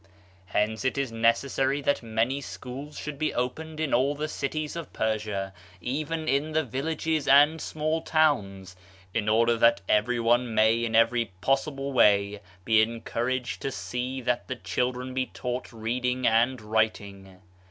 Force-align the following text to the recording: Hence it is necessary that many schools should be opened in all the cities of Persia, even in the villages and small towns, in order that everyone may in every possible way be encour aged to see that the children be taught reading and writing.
Hence 0.47 0.83
it 0.83 0.97
is 0.97 1.11
necessary 1.11 1.79
that 1.81 2.01
many 2.01 2.41
schools 2.41 2.97
should 2.97 3.19
be 3.19 3.35
opened 3.35 3.79
in 3.79 3.93
all 3.93 4.15
the 4.15 4.27
cities 4.27 4.75
of 4.75 4.91
Persia, 4.91 5.53
even 5.79 6.27
in 6.27 6.53
the 6.53 6.63
villages 6.63 7.27
and 7.27 7.61
small 7.61 8.01
towns, 8.01 8.75
in 9.13 9.29
order 9.29 9.55
that 9.57 9.81
everyone 9.87 10.55
may 10.55 10.83
in 10.83 10.95
every 10.95 11.25
possible 11.39 11.93
way 11.93 12.41
be 12.65 12.83
encour 12.83 13.31
aged 13.31 13.61
to 13.61 13.69
see 13.71 14.21
that 14.21 14.47
the 14.47 14.55
children 14.55 15.13
be 15.13 15.27
taught 15.27 15.71
reading 15.71 16.25
and 16.25 16.61
writing. 16.61 17.37